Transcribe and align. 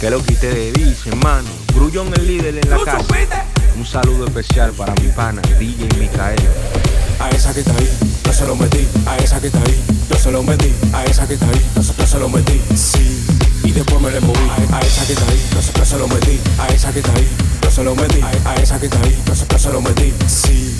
Que 0.00 0.08
lo 0.08 0.22
quité 0.24 0.48
de 0.48 0.72
dice, 0.72 1.10
hermano. 1.10 1.46
Grullón 1.74 2.10
el 2.14 2.26
líder 2.26 2.56
en 2.56 2.70
la 2.70 2.78
casa. 2.82 3.04
Un 3.76 3.84
saludo 3.84 4.24
especial 4.24 4.72
para 4.72 4.94
mi 4.94 5.08
pana, 5.08 5.42
DJ 5.58 5.88
Micael. 5.98 6.40
A 7.20 7.28
esa 7.28 7.52
que 7.52 7.60
está 7.60 7.72
ahí, 7.72 7.90
yo 8.24 8.32
se 8.32 8.46
lo 8.46 8.56
metí. 8.56 8.88
A 9.06 9.18
esa 9.18 9.38
que 9.42 9.48
está 9.48 9.58
ahí, 9.58 9.78
yo 10.08 10.16
se 10.16 10.32
lo 10.32 10.42
metí. 10.42 10.72
A 10.94 11.04
esa 11.04 11.28
que 11.28 11.34
está 11.34 11.44
ahí, 11.44 11.66
yo 11.76 11.82
se, 11.82 12.06
se 12.06 12.18
lo 12.18 12.30
metí. 12.30 12.62
Sí. 12.74 13.26
Y 13.62 13.72
después 13.72 14.00
me 14.00 14.10
le 14.10 14.20
moví. 14.20 14.40
A, 14.72 14.80
esa 14.80 15.06
que 15.06 15.12
está 15.12 15.26
ahí, 15.26 15.42
yo 15.52 15.60
se, 15.60 15.84
se 15.84 15.98
lo 15.98 16.08
metí. 16.08 16.40
A 16.58 16.68
esa 16.68 16.92
que 16.92 17.00
está 17.00 17.12
ahí, 17.12 17.28
yo 17.62 17.70
se 17.70 17.84
lo 17.84 17.94
metí. 17.94 18.22
A, 18.22 18.54
esa 18.54 18.80
que 18.80 18.86
está 18.86 18.98
ahí, 19.02 19.22
yo 19.26 19.34
se, 19.34 19.58
se 19.58 19.70
lo 19.70 19.82
metí. 19.82 20.14
Sí. 20.26 20.76